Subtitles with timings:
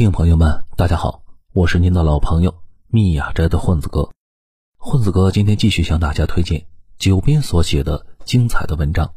[0.00, 1.22] 听朋友们，大家好，
[1.52, 4.10] 我是您的老朋友密雅斋的混子哥。
[4.78, 9.12] 混子哥今天继续向大家推荐九斌所写的精彩的文章，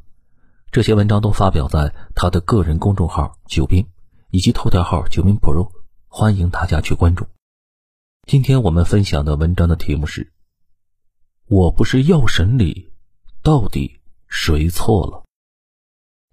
[0.74, 3.88] 这些文章都发表在他的个人公众号“九斌”
[4.30, 5.72] 以及头条号“九斌 Pro”，
[6.10, 7.28] 欢迎大家去关注。
[8.28, 10.34] 今天我们分享的文章的题目是：
[11.48, 12.92] 我不是药神里，
[13.42, 15.24] 到底谁错了？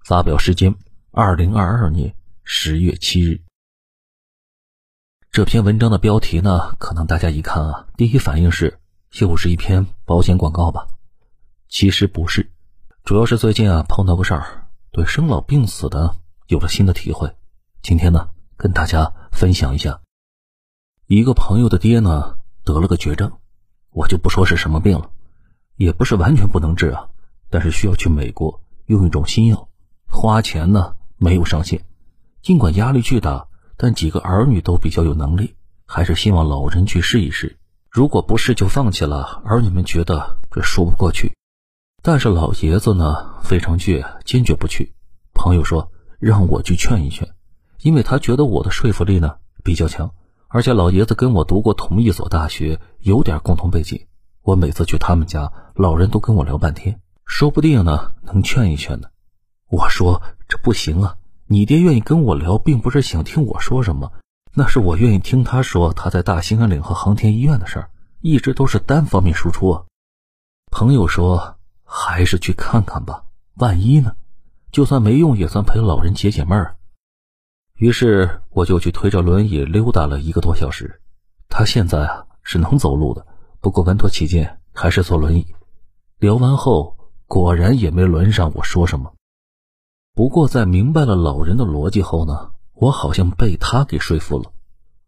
[0.04, 0.74] 发表时间：
[1.12, 2.12] 二零二二年
[2.42, 3.40] 十月七日。
[5.32, 8.80] 这篇文章的标题呢，可能大家一看啊，第一反应是
[9.20, 10.88] 又是一篇保险广告吧？
[11.68, 12.50] 其实不是，
[13.04, 16.16] 主要是最近啊碰到个事儿，对生老病死的
[16.48, 17.32] 有了新的体会。
[17.80, 20.00] 今天呢，跟大家分享一下。
[21.06, 22.34] 一个朋友的爹呢
[22.64, 23.30] 得了个绝症，
[23.92, 25.12] 我就不说是什么病了，
[25.76, 27.08] 也不是完全不能治啊，
[27.48, 29.68] 但是需要去美国用一种新药，
[30.08, 31.84] 花钱呢没有上限，
[32.42, 33.46] 尽管压力巨大。
[33.82, 35.54] 但几个儿女都比较有能力，
[35.86, 37.56] 还是希望老人去试一试。
[37.88, 41.32] 如果不是就放弃了，儿女们觉得这说不过去。
[42.02, 44.92] 但是老爷子呢非常倔，坚决不去。
[45.32, 47.26] 朋友说让我去劝一劝，
[47.80, 50.12] 因为他觉得我的说服力呢比较强，
[50.48, 54.06] 而且老爷子跟我读过同一所大学，有点共同背景。
[54.42, 59.08] 我每次去他们家，老人都跟我聊半天，说不定呢能劝一劝呢。
[59.70, 61.16] 我说这不行啊。
[61.52, 64.12] 你爹愿意跟我聊，并不是想听我说什么，
[64.54, 69.82] 那是我愿意听他说他在大兴安岭和航天医院的事儿，一直都是单方面输出啊。
[70.70, 73.24] 朋友说，还是去看看吧，
[73.56, 74.14] 万一呢？
[74.70, 76.76] 就算没用，也算陪老人解解闷儿。
[77.74, 81.00] 于是我就去推着轮椅溜达了一个多小时。
[81.48, 83.26] 他现在啊是能走路的，
[83.60, 85.44] 不过稳妥起见，还是坐轮椅。
[86.20, 89.12] 聊完后，果然也没轮上我说什么。
[90.14, 94.52] 不过，在明白了老人的逻辑后呢，我好像被他给说服了。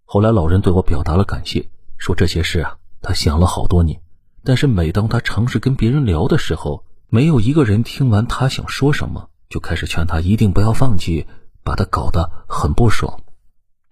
[0.05, 4.01] 后来，老人对我表达了感谢，说这些事啊，他想了好多年。
[4.45, 11.27] 但是，每当他尝试跟别人聊的时候，没有一个人听完他想说什么，就开始劝他一定不要放弃，
[11.63, 13.21] 把他搞得很不爽。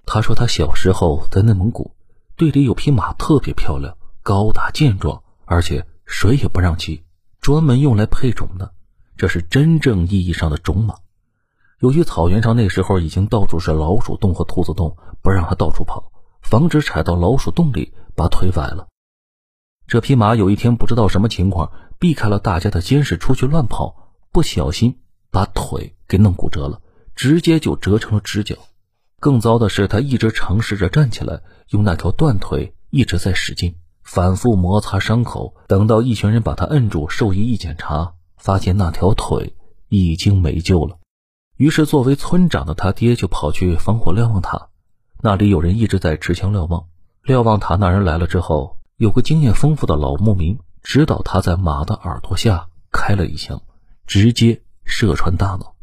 [0.06, 1.94] 他说，他小时候在内蒙古，
[2.36, 7.02] 队里有匹马特别漂亮，高大健壮，而且谁也不让骑，
[7.40, 8.72] 专门用来配种的。
[9.20, 10.94] 这是真正意义上的种马。
[11.80, 16.10] 由于草原上那时候已经到处是老鼠洞和兔子洞，不让它到处跑，
[16.40, 18.88] 防止踩到老鼠洞里把腿崴了。
[19.86, 24.98] 这匹马有一天不知道什么情况，避开了大家的监视，出去乱跑，不小心
[25.30, 26.80] 把腿给弄骨折了，
[27.14, 28.56] 直接就折成了直角。
[29.18, 31.42] 更糟的是，他一直尝试着站起来，
[31.72, 35.56] 用那条断腿一直在使劲，反复摩擦伤口。
[35.68, 38.14] 等到一群人把他摁住，兽医一检查。
[38.40, 39.54] 发现那条腿
[39.90, 40.98] 已经没救了，
[41.58, 44.68] 于是作为村长的他爹就跑去防火瞭望塔，
[45.20, 46.86] 那里有人一直在持枪瞭望。
[47.22, 53.60] 瞭望塔那人来了之后，有个经验丰富的老牧民指导他在马的耳朵下开了一枪，
[54.06, 55.74] 直接射穿大脑。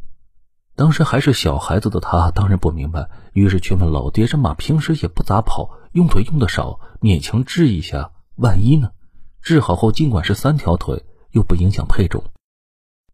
[0.75, 8.89] 当时还是小孩子的他当然不明白，于是去问老爹：“这马平时也不咋跑，用腿用的少，勉强治一下，万一呢？
[9.43, 12.23] 治好后尽管是三条腿，又不影响配种。”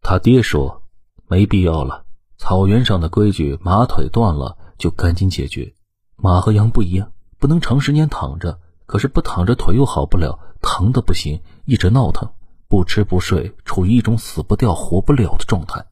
[0.06, 0.82] 他爹说
[1.28, 2.04] ：“没必要了，
[2.36, 5.72] 草原上的规矩，马腿断了就赶紧解决。
[6.16, 8.60] 马和羊不一样，不能长时间躺着。
[8.84, 12.30] 可是不躺着腿又好不了，疼的不行，一直闹腾，
[12.68, 15.86] 不吃不睡，处于一种死不掉活不了的状态。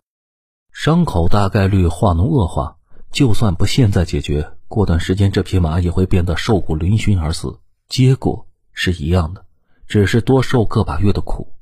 [0.72, 2.76] 伤口大概率化脓恶化，
[3.10, 7.58] 就算不现在解决，过段时间这匹马也会变得瘦骨嶙峋而死，
[7.88, 9.46] 结果是一样的，
[9.86, 11.54] 只是多受个把月的苦。”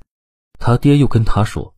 [0.59, 1.73] 他爹又跟他说。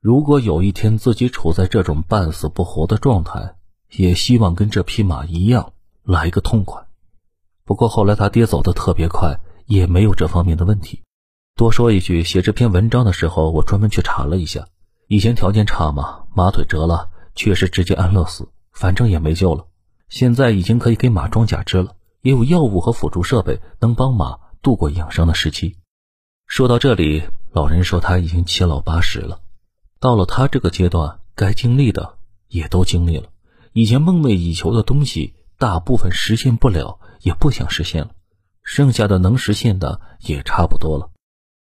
[0.00, 3.56] 如果有一天自己处在这种半死不活的状态，
[3.90, 5.72] 也希望跟这匹马一样
[6.04, 6.86] 来个痛快。
[7.64, 11.02] 不过后来他爹走的特别快，也没有这方面的问题。
[11.56, 14.68] 多说一句，写这篇文章的时候，我专门去查了一下，
[15.08, 19.66] 以前条件差嘛，马腿折了，确实直接安乐死，反正也没救了。
[20.08, 25.76] 现在已经可以给马装假肢了，也有药物和辅助设备能帮马度过养伤的时期。
[26.46, 29.40] 说到这里，老人说他已经七老八十了。
[30.00, 32.18] 到了他这个阶段，该经历的
[32.48, 33.30] 也都经历了，
[33.72, 38.10] 以前梦寐以求的东西，大部分实现不了，也不想实现了，
[38.62, 41.10] 剩下的能实现的也差不多了。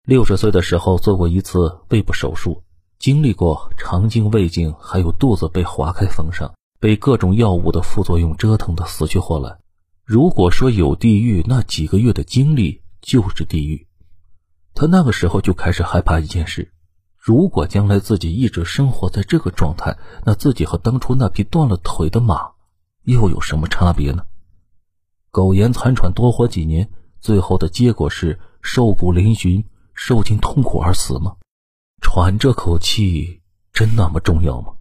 [0.05, 2.63] 六十岁的时候做过一次胃部手术，
[2.99, 9.57] 经历过肠镜、胃镜，还有肚子被划开缝上，被各种药物的副作用折腾的死去活来。
[10.03, 13.87] 如果说有地狱，那几个月的经历就是地狱。
[14.73, 16.73] 他那个时候就开始害怕一件事。
[17.27, 22.51] 如果将来自己一直生活在这个状态，那自己和当初那匹断了腿的马
[23.03, 24.23] 又有什么差别呢？
[25.29, 26.89] 苟延残喘多活几年，
[27.19, 31.35] 最后的结果是瘦骨嶙峋、受尽痛苦而死吗？
[32.01, 33.41] 喘这口气
[33.73, 34.75] 真那么重要吗？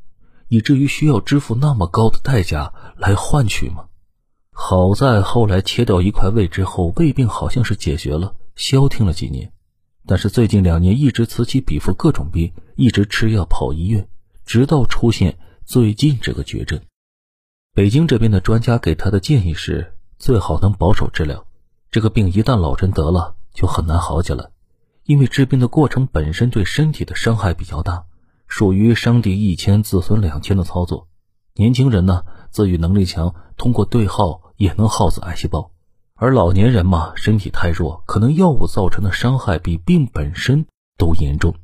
[0.47, 3.87] 以至于需要支付那么高的代价来换取吗？
[4.53, 9.53] 好在后来切掉一块胃之后，胃病好像是解决了，消停了几年。
[10.07, 14.09] 但是最近两年一直此起彼伏，各种病，一直吃药跑医院，
[14.45, 16.81] 直到出现最近这个绝症。
[17.75, 21.45] 北京这边的专家给他的建议是，最好能保守治疗。
[21.91, 24.49] 这个病一旦老人得了，就很难好起来，
[25.05, 28.05] 因为治病的过程本身对身体的伤害比较大，
[28.47, 31.09] 属于伤敌一千自损两千的操作。
[31.55, 35.73] 年轻人呢，自愈能力强，通过对耗也能耗死癌细胞。
[36.19, 40.65] 而老年人嘛，身体太弱，可能药物造成的伤害比病本身
[40.97, 41.55] 都严重。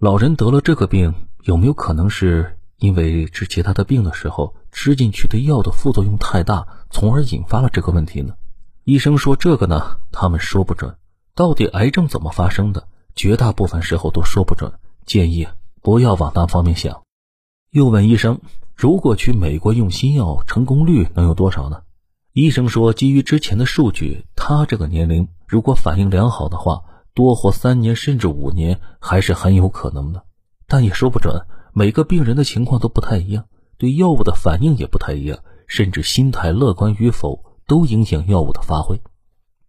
[0.00, 1.12] 老人得了这个病，
[1.42, 8.34] 有没有可能是因为治其他的病的时候吃进去的药的副作用太大，从而引发了这个问题呢？
[8.84, 10.94] 医生说这个呢，他们说不准。
[11.34, 12.86] 到底癌症怎么发生的？
[13.16, 14.72] 绝大部分时候都说不准。
[15.04, 15.48] 建议
[15.82, 17.02] 不要往那方面想。
[17.72, 18.40] 又问医生，
[18.76, 21.82] 如果去美国用新药，成功率能有多少呢？
[22.36, 26.82] 医生说，基于之前的数据，他这个年龄如果反应良好的话，
[27.14, 30.22] 多活三年甚至五年还是很有可能的。
[30.66, 33.46] 但也说不准，每个病人的情况都不太一样，
[33.78, 39.00] 对药物的反应也不太一样，甚至心态乐观与否都影响药物的发挥。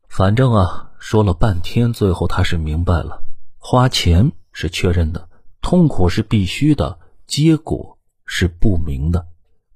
[0.09, 3.23] 反正啊，说了半天，最后他是明白了：
[3.59, 5.29] 花钱是确认的，
[5.61, 9.27] 痛苦是必须的，结果是不明的，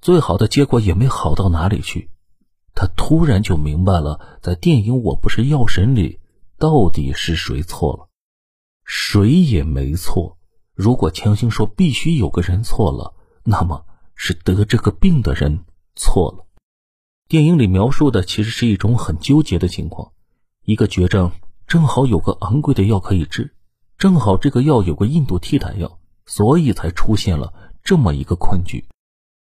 [0.01, 2.10] 最好的结果也没好到哪里去。
[2.73, 6.19] 他突然就明白了，在电影《我不是药神》里，
[6.57, 8.07] 到底是谁错了？
[8.85, 10.37] 谁也没错。
[10.73, 13.13] 如果强行说必须有个人错了，
[13.43, 13.85] 那么
[14.15, 15.65] 是得这个病的人
[15.95, 16.45] 错了。
[17.27, 20.11] 电影里描述的其实是一种很纠结的情况：
[20.65, 21.31] 一个绝症
[21.67, 23.53] 正好有个昂贵的药可以治，
[23.97, 27.53] 正好这个药有个印度替代药，所以才出现了
[27.83, 28.85] 这么一个困局。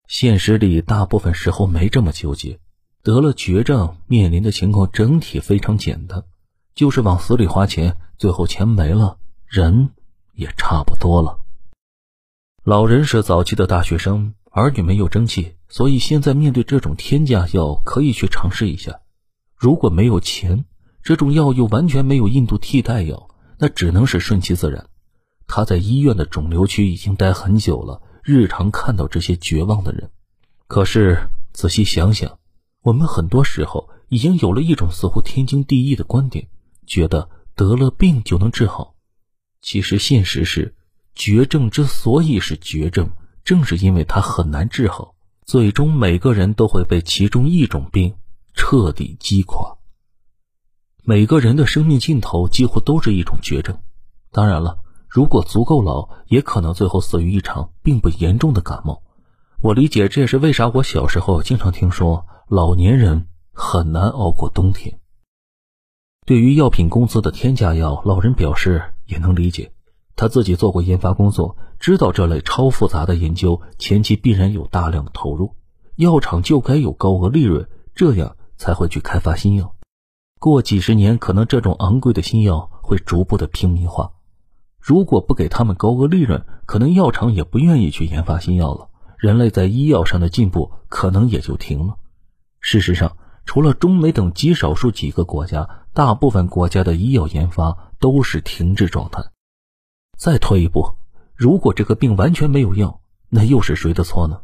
[0.08, 2.60] 现实里大部分时候没这么纠结。
[3.06, 6.24] 得了绝症，面临的情况整体非常简单，
[6.74, 9.92] 就是往死里花钱，最后钱没了，人
[10.34, 11.38] 也差不多了。
[12.64, 19.02] 老人是早期的大学生，儿女没有争气，所以现在面对这种天价药，可以去尝试一下。
[19.56, 20.66] 如果没有钱，
[21.04, 23.30] 这种药又完全没有印度替代药，
[23.60, 24.84] 那只能是顺其自然。
[25.46, 30.10] 他在医院的肿瘤区已经待很久了，日常看到这些绝望的人，
[30.66, 32.40] 可是仔细想想。
[32.86, 36.50] 我们很多时候已经有了一种似乎天经地义的观点，
[36.86, 38.94] 觉得得了病就能治好。
[39.60, 40.76] 其实现实是，
[41.16, 43.10] 绝症之所以是绝症，
[43.44, 45.16] 正是因为它很难治好，
[45.46, 48.14] 最终每个人都会被其中一种病
[48.54, 49.78] 彻底击垮。
[51.04, 53.76] 每个人的生命尽头几乎都是一种绝症。
[54.32, 54.78] 当然了，
[55.10, 59.02] 如果足够老，也可能最后死于一场并不严重的感冒。
[59.64, 62.28] 我理解，这也是为啥我小时候经常听说。
[62.48, 65.00] 老年人很难熬过冬天。
[66.28, 69.72] 对于药品公司的天价药，老人表示也能理解。
[70.16, 75.56] 他自己做过研发工作，知道这类超复杂的研究前期必然有大量的投入，
[75.96, 79.74] 药厂就该有高额利润，这样才会去开发新药。
[80.40, 84.12] 过几十年，可能这种昂贵的新药会逐步的平民化。
[84.80, 88.90] 如果不给他们高额利润，可能药厂也不愿意去研发新药了。
[89.18, 91.98] 人类在医药上的进步可能也就停了。
[92.66, 99.24] 事实上，除了中美等极少数几个国家，大部分国家的医药研发都是停滞状态。
[100.18, 100.96] 再退一步，
[101.36, 104.42] 如果这个病完全没有药，那又是谁的错呢？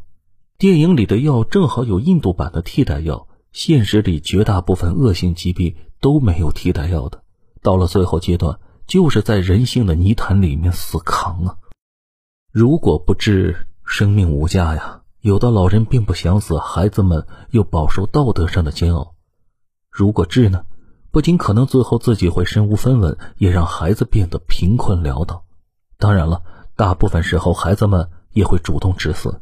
[0.59, 7.23] 电影里的药正好有印度版的替代药，现实里绝大部分恶性疾病都没有替代药的。
[7.63, 11.57] 到了最后阶段，就是在人性的泥潭里面死扛啊！
[12.51, 15.00] 如果不治，生命无价呀。
[15.21, 19.13] 有的老人并不想死，孩子们又饱受道德上的煎熬。
[19.91, 20.65] 如果治呢，
[21.11, 25.45] 不仅可能最后自己会身无分文，也让孩子变得贫困潦倒。
[25.99, 26.41] 当然了，
[26.75, 29.41] 大部分时候孩子们也会主动致死。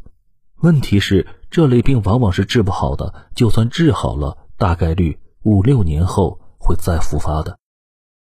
[0.57, 7.57] 问题是，这类病往往是治不好的，就算治好了，大概率五六年后会再复发的。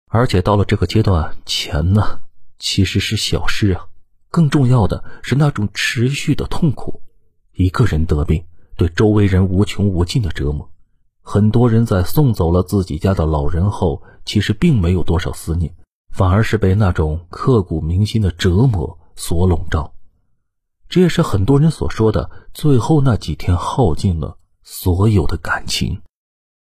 [0.06, 2.20] 而且到了这个阶段，钱呢
[2.60, 3.86] 其实是小事啊，
[4.30, 6.99] 更重要的是那种持续的痛苦。
[7.60, 8.42] 一个人得病，
[8.74, 10.70] 对周围人无穷无尽的折磨。
[11.20, 15.74] 很多人在送走了自己家的老人后，其实并没有多少思念，
[16.10, 19.92] 反而是被那种刻骨铭心的折磨所笼罩。
[20.88, 26.00] 这也是很多人所说的，最后那几天耗尽了所有的感情。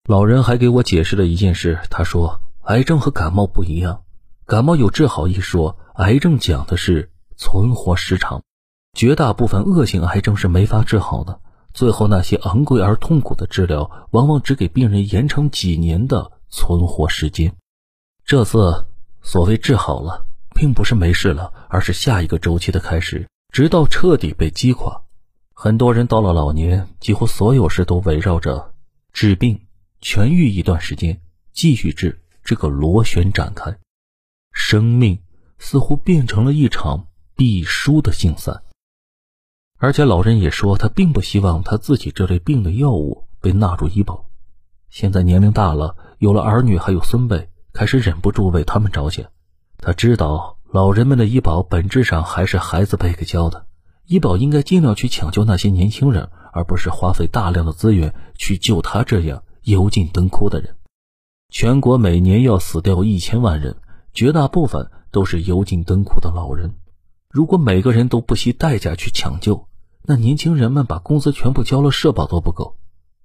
[0.09, 4.03] 老人还给我解释了一件事，他说：“癌症和感冒不一样，
[4.45, 8.43] 感冒有治好一说，癌症讲的是存活时长。
[8.93, 11.41] 绝大部分恶性癌症是没法治好的，
[11.73, 17.55] 最后那些昂贵而痛苦的治疗，往往只给病人延长几年的存活时间。
[18.23, 18.85] 这次
[19.21, 25.01] 所谓治好了，并不是没事了，而是下一个周期的开始，直到彻底被击垮。
[25.53, 28.73] 很多人到了老年，几乎所有事都围绕着
[29.11, 29.59] 治病。”
[30.03, 31.21] 痊愈一段时间，
[31.53, 33.77] 继续治，这个螺旋展开，
[34.51, 35.17] 生命
[35.57, 37.07] 似乎变成了一场
[37.37, 38.62] 必输的竞赛。
[39.83, 44.27] 而且老人也说，他并不希望他自己这类病的药物被纳入医保。
[44.89, 49.25] 现在年龄大了，有了儿女，还有孙辈，开始忍不住为他们着想。
[49.79, 53.65] 他知道老人们的医保本质上还是孩子辈给交的，
[54.05, 59.43] 医保应该尽量去抢救那些年轻人，而不是花费大量的资源去救他这样。
[59.63, 60.77] 油尽灯枯的人，
[61.49, 63.75] 全国每年要死掉一千万人，
[64.13, 66.73] 绝大部分都是油尽灯枯的老人。
[67.29, 69.67] 如果每个人都不惜代价去抢救，
[70.05, 72.75] 那年轻人们把工资全部交了社保都不够。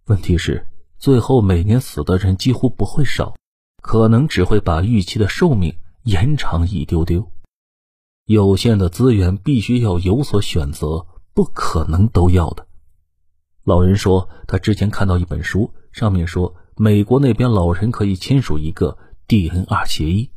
[0.07, 0.67] 问题是，
[0.99, 3.35] 最后每年死的人几乎不会少，
[3.83, 7.31] 可能只会把预期的寿命延长一丢丢。
[8.27, 12.67] 有限的资源必须要有所选择，不可能都要的。
[13.65, 15.73] 老人说，他之前看到一本书。
[15.91, 20.31] 上面说，美国那边老人可以签署一个 DNR 协议，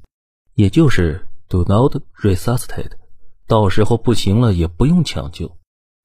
[0.56, 2.94] 也就是 Do not resuscitate，
[3.46, 5.56] 到时候不行了也不用抢救。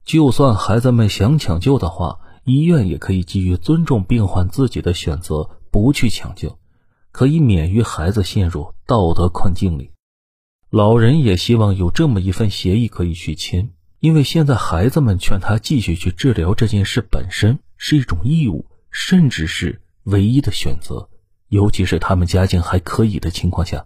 [0.07, 6.57] 就算孩子们想抢救的话，医院也可以基于尊重病患自己的选择，不去抢救，
[7.11, 9.91] 可以免于孩子陷入道德困境里。
[10.69, 18.65] 老人也希望有这么一份协议可以去签，因为现在孩子们劝他继续去治疗这件事本身是一种义务。
[18.89, 21.09] 甚至是唯一的选择，
[21.49, 23.85] 尤其是他们家境还可以的情况下，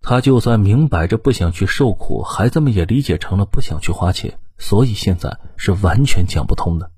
[0.00, 6.92] 他就算明摆着不想去受苦，孩子们也理解成了不想去花钱，所以现在是完全讲不通的。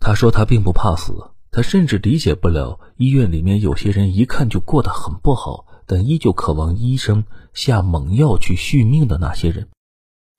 [0.00, 1.14] 他说他并不怕死，
[1.52, 9.68] 他甚至理解不了医院里面有些人一看就过得很不好，但依旧渴望医生下猛药去续命的那些人，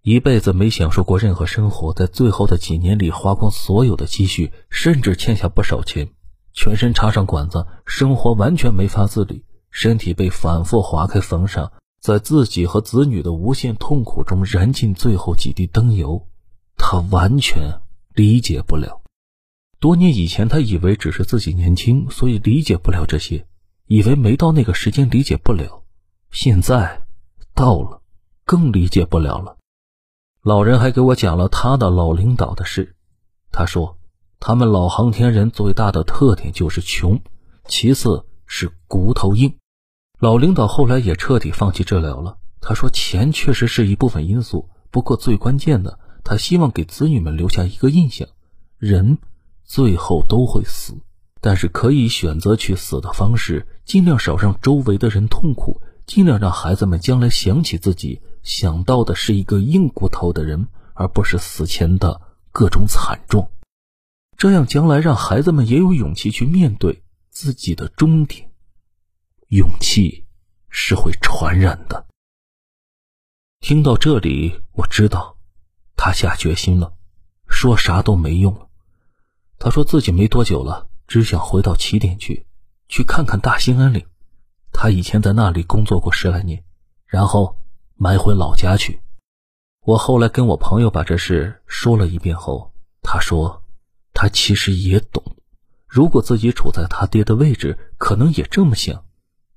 [0.04, 6.10] 一辈子没享受过任何生活，在最后的几年里花光所有的积蓄，甚至欠下不少钱。
[6.54, 16.28] 全身插上管子，生活完全没法自理，身体被反复划开缝上，在自己和子女的无限痛苦中燃尽最后几滴灯油，
[16.82, 17.62] 他完全
[18.16, 19.04] 理解不了。
[19.80, 23.46] 多年以前，他以为只是自己年轻，所以理解不了这些，
[23.86, 25.84] 以为没到那个时间理解不了。
[26.32, 27.04] 现在
[27.54, 28.02] 到了，
[28.44, 29.58] 更理解不了了。
[30.42, 32.96] 老人还给我讲了他的老领导的事，
[33.52, 33.98] 他说。
[34.44, 37.22] 他们老航天人最大的特点就是穷，
[37.68, 39.60] 其次是骨头硬。
[40.18, 42.40] 老领导后来也彻底放弃治疗了。
[42.60, 48.28] 他说：“钱确实是一部分因素，不过最关键的，他希望给子女们留下一个印象：
[48.78, 49.18] 人
[49.64, 50.96] 最后都会死，
[51.40, 63.48] 但是可以选择去死的方式，尽量少让周围的人痛苦，尽量让孩子们将来想起自己想到的是一个硬骨头的人，而不是死前的各种惨状。”
[64.38, 68.50] 这样，将来让孩子们也有勇气去面对自己的终点。
[69.50, 70.26] 勇气
[70.70, 72.08] 是会传染的。
[73.60, 75.38] 听到这里，我知道
[76.04, 76.96] 他下决心了，
[77.48, 78.68] 说啥都没用了。
[79.60, 82.48] 他说自己没多久了，只想回到起点去，
[82.90, 84.04] 去看看大兴安岭。
[84.72, 86.64] 他以前在那里工作过十来年，
[87.06, 87.56] 然后
[87.98, 89.00] 埋回老家去。
[89.86, 93.62] 我后来跟我朋友把这事说了一遍后，他说。
[94.12, 95.24] 他其实也懂，
[95.88, 99.06] 如果自己处在他爹的位置，可能也这么想。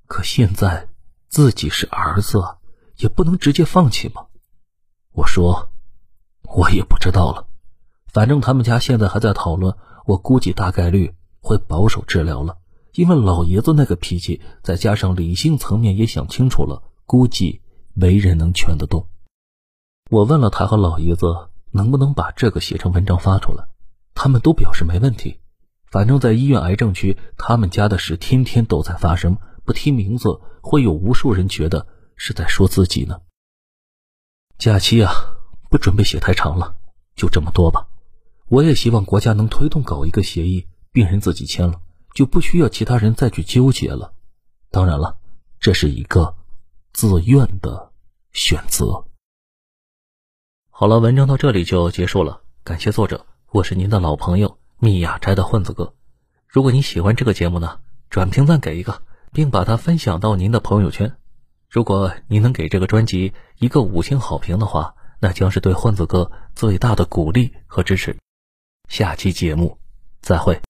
[0.05, 0.87] 可现在
[1.27, 2.41] 自己是儿子，
[2.97, 4.27] 也不能直接放弃嘛。
[5.11, 5.71] 我说，
[6.47, 7.47] 我也不知道了。
[8.11, 9.75] 反正他们家现在还在讨论，
[10.05, 12.57] 我估计大概率会保守治疗了，
[12.93, 17.61] 因为老爷子那个脾气，再加上理性层面也想清楚了，估计
[17.93, 19.07] 没人能劝得动。
[20.09, 21.25] 我问了他和老爷子
[21.71, 23.67] 能不能把这个写成文章发出来。
[24.13, 25.39] 他们都表示没问题，
[25.91, 31.85] 反正在医院癌症区，他们家的事天天都在发生，不提名字会有无数人觉得
[32.15, 33.19] 是在说自己呢。
[34.57, 35.11] 假期啊，
[35.75, 36.73] 不准备写太长了，
[37.17, 37.85] 就这么多吧。
[38.47, 41.81] 我也希望国家能推动搞一个协议，病人自己签了，
[42.13, 44.13] 就不需要其他人再去纠结了。
[44.71, 45.17] 当然了，
[45.59, 46.33] 这是一个
[46.93, 47.91] 自愿的
[48.31, 49.03] 选择。
[50.69, 53.25] 好了，文章到这里就结束了，感谢作者。
[53.51, 55.93] 我是您的老朋友蜜雅斋的混子哥，
[56.47, 57.81] 如果你喜欢这个节目呢？
[58.09, 59.01] 转评赞给一个，
[59.33, 61.17] 并把它分享到您的朋友圈。
[61.69, 68.15] 如果您能给这个专辑一个五星好评的话，那将是对混子哥最大的鼓励和支持。
[68.89, 69.77] 下期节目
[70.21, 70.59] 再会。